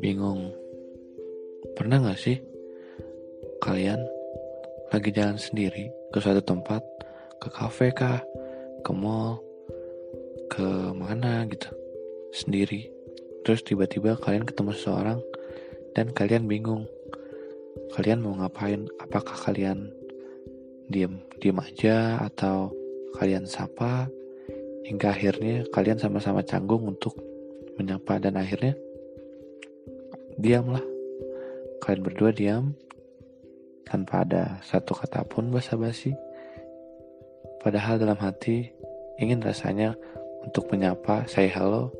bingung. 0.00 0.50
Pernah 1.76 2.00
gak 2.00 2.18
sih 2.18 2.40
kalian 3.60 4.00
lagi 4.90 5.12
jalan 5.12 5.36
sendiri 5.36 5.92
ke 6.10 6.18
suatu 6.18 6.40
tempat, 6.40 6.82
ke 7.38 7.48
kafe 7.52 7.92
kah, 7.92 8.24
ke 8.80 8.90
mall, 8.96 9.44
ke 10.48 10.66
mana 10.96 11.46
gitu, 11.46 11.68
sendiri. 12.32 12.90
Terus 13.44 13.60
tiba-tiba 13.62 14.18
kalian 14.18 14.48
ketemu 14.48 14.72
seseorang 14.74 15.20
dan 15.94 16.10
kalian 16.10 16.48
bingung. 16.48 16.88
Kalian 17.94 18.24
mau 18.24 18.34
ngapain? 18.34 18.88
Apakah 18.98 19.36
kalian 19.46 19.92
diem, 20.90 21.22
diem 21.38 21.58
aja 21.60 22.18
atau 22.26 22.74
kalian 23.14 23.46
sapa 23.46 24.10
hingga 24.86 25.14
akhirnya 25.14 25.62
kalian 25.70 26.02
sama-sama 26.02 26.42
canggung 26.42 26.82
untuk 26.82 27.14
menyapa 27.78 28.18
dan 28.18 28.34
akhirnya 28.34 28.74
diamlah. 30.38 30.84
Kalian 31.80 32.02
berdua 32.04 32.30
diam 32.30 32.76
tanpa 33.88 34.22
ada 34.22 34.62
satu 34.62 34.94
kata 34.94 35.26
pun 35.26 35.50
basa-basi. 35.50 36.14
Padahal 37.60 37.98
dalam 37.98 38.16
hati 38.20 38.70
ingin 39.18 39.42
rasanya 39.42 39.96
untuk 40.44 40.70
menyapa, 40.72 41.26
say 41.26 41.50
hello, 41.50 41.92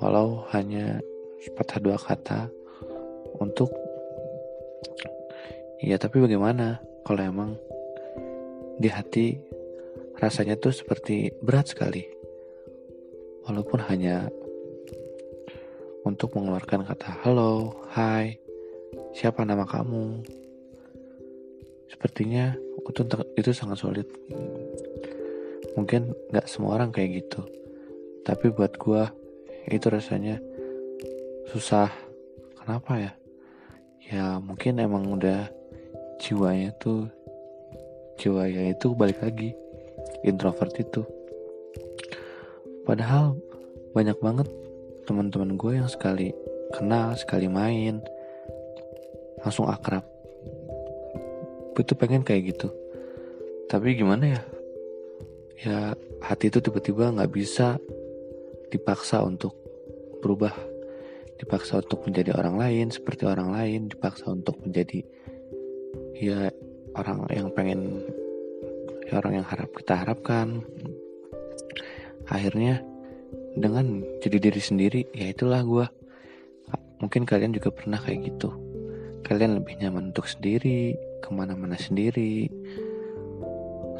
walau 0.00 0.44
hanya 0.52 1.00
sepatah 1.44 1.78
dua 1.80 1.96
kata 2.00 2.48
untuk 3.40 3.72
ya 5.84 6.00
tapi 6.00 6.20
bagaimana 6.20 6.80
kalau 7.04 7.20
emang 7.20 7.50
di 8.80 8.88
hati 8.88 9.36
rasanya 10.16 10.56
tuh 10.56 10.72
seperti 10.72 11.30
berat 11.44 11.68
sekali 11.68 12.04
walaupun 13.44 13.84
hanya 13.86 14.32
untuk 16.04 16.36
mengeluarkan 16.36 16.84
kata 16.84 17.24
halo, 17.24 17.80
hai, 17.96 18.36
siapa 19.16 19.40
nama 19.48 19.64
kamu. 19.64 20.20
Sepertinya 21.88 22.52
itu, 22.84 23.02
itu 23.40 23.50
sangat 23.56 23.80
sulit. 23.80 24.04
Mungkin 25.74 26.12
gak 26.28 26.44
semua 26.44 26.76
orang 26.76 26.92
kayak 26.92 27.24
gitu. 27.24 27.40
Tapi 28.20 28.52
buat 28.52 28.76
gue 28.76 29.02
itu 29.72 29.86
rasanya 29.88 30.36
susah. 31.48 31.88
Kenapa 32.60 33.00
ya? 33.00 33.12
Ya 34.04 34.26
mungkin 34.36 34.76
emang 34.84 35.08
udah 35.08 35.48
jiwanya 36.20 36.76
tuh 36.76 37.08
jiwanya 38.20 38.76
itu 38.76 38.92
balik 38.92 39.24
lagi 39.24 39.56
introvert 40.20 40.76
itu. 40.76 41.00
Padahal 42.84 43.40
banyak 43.96 44.20
banget 44.20 44.48
teman-teman 45.04 45.56
gue 45.60 45.72
yang 45.78 45.88
sekali 45.88 46.32
kenal 46.72 47.14
sekali 47.14 47.46
main 47.46 48.00
langsung 49.44 49.68
akrab. 49.68 50.02
Gue 51.76 51.84
tuh 51.84 51.98
pengen 51.98 52.24
kayak 52.24 52.56
gitu. 52.56 52.68
Tapi 53.68 53.94
gimana 53.94 54.38
ya? 54.38 54.42
Ya 55.64 55.78
hati 56.24 56.48
itu 56.48 56.58
tiba-tiba 56.64 57.12
nggak 57.12 57.32
bisa 57.32 57.76
dipaksa 58.72 59.20
untuk 59.22 59.52
berubah. 60.24 60.54
Dipaksa 61.36 61.84
untuk 61.84 62.08
menjadi 62.08 62.32
orang 62.32 62.56
lain 62.56 62.86
seperti 62.88 63.28
orang 63.28 63.52
lain. 63.52 63.92
Dipaksa 63.92 64.32
untuk 64.32 64.56
menjadi 64.64 65.04
ya 66.16 66.48
orang 66.94 67.26
yang 67.28 67.50
pengen 67.52 68.00
ya 69.04 69.20
orang 69.20 69.42
yang 69.42 69.46
harap 69.46 69.68
kita 69.76 69.94
harapkan. 69.98 70.64
Akhirnya 72.30 72.93
dengan 73.54 74.02
jadi 74.18 74.38
diri 74.50 74.62
sendiri 74.62 75.00
ya 75.14 75.30
itulah 75.30 75.62
gue 75.62 75.86
mungkin 76.98 77.28
kalian 77.28 77.54
juga 77.54 77.70
pernah 77.70 77.98
kayak 78.00 78.34
gitu. 78.34 78.50
Kalian 79.24 79.60
lebih 79.60 79.80
nyaman 79.80 80.12
untuk 80.12 80.28
sendiri 80.28 80.96
ke 81.24 81.28
mana-mana 81.32 81.76
sendiri 81.76 82.48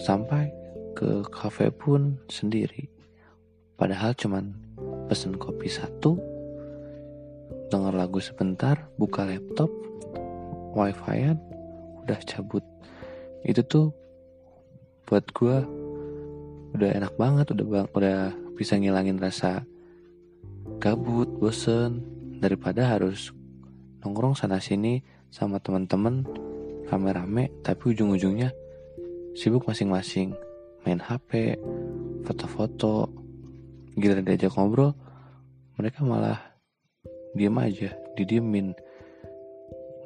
sampai 0.00 0.52
ke 0.96 1.24
kafe 1.28 1.68
pun 1.72 2.20
sendiri. 2.28 2.88
Padahal 3.74 4.14
cuman 4.14 4.54
pesen 5.08 5.36
kopi 5.36 5.68
satu 5.68 6.16
denger 7.68 7.94
lagu 7.96 8.20
sebentar 8.22 8.88
buka 8.96 9.26
laptop 9.26 9.68
wifi 10.76 11.34
udah 12.04 12.20
cabut. 12.24 12.64
Itu 13.44 13.64
tuh 13.64 13.86
buat 15.04 15.24
gue 15.36 15.56
udah 16.74 16.90
enak 16.90 17.14
banget 17.20 17.52
udah 17.54 17.66
bang 17.68 17.88
udah 17.94 18.43
bisa 18.54 18.78
ngilangin 18.78 19.18
rasa 19.18 19.66
gabut, 20.78 21.28
bosen 21.38 22.02
daripada 22.38 22.94
harus 22.94 23.34
nongkrong 24.02 24.38
sana 24.38 24.58
sini 24.62 25.02
sama 25.30 25.58
teman-teman 25.58 26.26
rame-rame 26.86 27.50
tapi 27.64 27.96
ujung-ujungnya 27.96 28.52
sibuk 29.34 29.66
masing-masing 29.66 30.36
main 30.84 31.00
HP, 31.00 31.58
foto-foto, 32.22 33.10
gila 33.96 34.20
diajak 34.20 34.54
ngobrol 34.54 34.92
mereka 35.74 36.06
malah 36.06 36.38
diem 37.34 37.56
aja, 37.58 37.90
didiemin. 38.14 38.78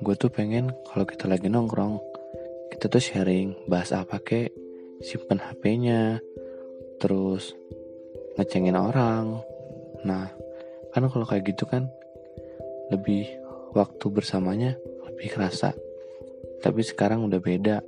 Gue 0.00 0.14
tuh 0.16 0.32
pengen 0.32 0.72
kalau 0.88 1.04
kita 1.04 1.28
lagi 1.28 1.52
nongkrong, 1.52 2.00
kita 2.72 2.88
tuh 2.88 3.02
sharing, 3.02 3.52
bahas 3.68 3.92
apa 3.92 4.16
kek, 4.22 4.48
simpen 5.04 5.36
HP-nya, 5.36 6.22
terus 6.96 7.52
ngecengin 8.38 8.78
orang. 8.78 9.42
Nah, 10.06 10.30
kan 10.94 11.04
kalau 11.10 11.26
kayak 11.26 11.50
gitu 11.50 11.66
kan 11.66 11.90
lebih 12.94 13.26
waktu 13.74 14.06
bersamanya 14.08 14.78
lebih 15.10 15.34
kerasa. 15.34 15.74
Tapi 16.62 16.80
sekarang 16.86 17.26
udah 17.26 17.42
beda. 17.42 17.82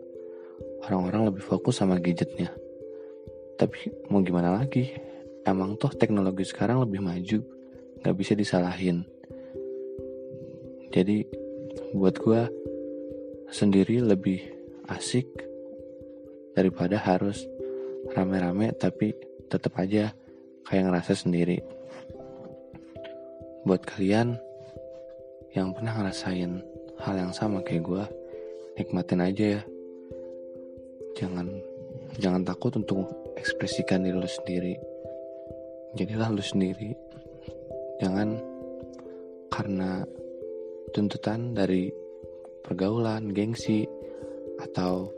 Orang-orang 0.91 1.31
lebih 1.31 1.47
fokus 1.47 1.79
sama 1.79 2.03
gadgetnya. 2.03 2.51
Tapi 3.55 4.11
mau 4.11 4.21
gimana 4.25 4.59
lagi? 4.59 4.91
Emang 5.47 5.79
toh 5.79 5.93
teknologi 5.95 6.43
sekarang 6.43 6.83
lebih 6.83 7.01
maju. 7.01 7.39
Gak 8.01 8.17
bisa 8.17 8.33
disalahin. 8.35 9.07
Jadi 10.91 11.23
buat 11.95 12.19
gue 12.19 12.43
sendiri 13.51 14.03
lebih 14.03 14.43
asik 14.91 15.27
daripada 16.55 16.99
harus 16.99 17.47
rame-rame 18.11 18.75
tapi 18.75 19.15
tetap 19.47 19.79
aja 19.79 20.11
kayak 20.69 20.91
ngerasa 20.91 21.13
sendiri. 21.17 21.61
Buat 23.65 23.85
kalian 23.85 24.41
yang 25.53 25.77
pernah 25.77 25.97
ngerasain 26.01 26.63
hal 27.01 27.15
yang 27.17 27.33
sama 27.33 27.61
kayak 27.65 27.85
gue, 27.85 28.05
nikmatin 28.81 29.25
aja 29.25 29.45
ya. 29.61 29.63
Jangan 31.19 31.49
jangan 32.19 32.43
takut 32.45 32.73
untuk 32.77 33.09
ekspresikan 33.37 34.05
diri 34.05 34.17
lu 34.17 34.29
sendiri. 34.29 34.75
Jadilah 35.97 36.29
lu 36.33 36.43
sendiri. 36.43 36.97
Jangan 38.01 38.41
karena 39.53 40.05
tuntutan 40.95 41.53
dari 41.53 41.93
pergaulan, 42.65 43.35
gengsi, 43.35 43.85
atau 44.61 45.11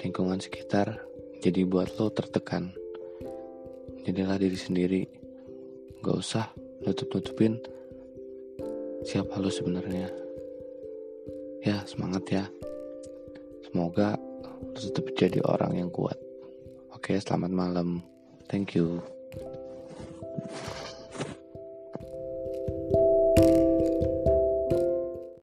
lingkungan 0.00 0.40
sekitar 0.40 1.04
jadi 1.38 1.62
buat 1.68 1.94
lo 2.00 2.10
tertekan 2.10 2.74
jadilah 4.08 4.40
diri 4.40 4.56
sendiri. 4.56 5.02
Gak 6.00 6.16
usah 6.16 6.48
nutup-nutupin 6.80 7.60
siapa 9.04 9.36
lo 9.36 9.52
sebenarnya. 9.52 10.08
Ya 11.60 11.84
semangat 11.84 12.24
ya. 12.32 12.44
Semoga 13.68 14.16
lo 14.64 14.78
tetap 14.80 15.12
jadi 15.12 15.44
orang 15.44 15.76
yang 15.76 15.90
kuat. 15.92 16.16
Oke 16.96 17.20
selamat 17.20 17.52
malam. 17.52 18.00
Thank 18.48 18.80
you 18.80 19.04